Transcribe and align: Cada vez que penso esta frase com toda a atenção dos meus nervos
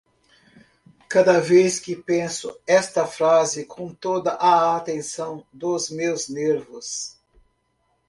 Cada 1.07 1.39
vez 1.39 1.79
que 1.79 1.95
penso 1.95 2.59
esta 2.65 3.05
frase 3.05 3.65
com 3.67 3.93
toda 3.93 4.31
a 4.31 4.75
atenção 4.75 5.45
dos 5.53 5.91
meus 5.91 6.27
nervos 6.27 7.15